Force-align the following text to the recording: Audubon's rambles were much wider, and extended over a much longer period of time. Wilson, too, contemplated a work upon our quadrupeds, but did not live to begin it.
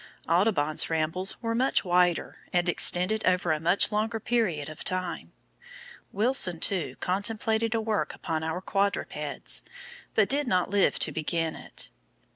Audubon's 0.27 0.89
rambles 0.89 1.39
were 1.43 1.53
much 1.53 1.85
wider, 1.85 2.39
and 2.51 2.67
extended 2.67 3.23
over 3.23 3.51
a 3.51 3.59
much 3.59 3.91
longer 3.91 4.19
period 4.19 4.67
of 4.67 4.83
time. 4.83 5.31
Wilson, 6.11 6.59
too, 6.59 6.95
contemplated 6.99 7.75
a 7.75 7.81
work 7.81 8.11
upon 8.15 8.41
our 8.41 8.61
quadrupeds, 8.61 9.61
but 10.15 10.27
did 10.27 10.47
not 10.47 10.71
live 10.71 10.97
to 10.97 11.11
begin 11.11 11.55
it. 11.55 11.89